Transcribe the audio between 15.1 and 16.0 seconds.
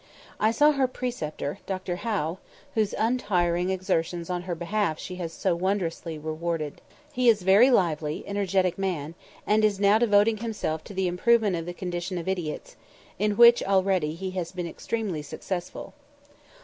successful.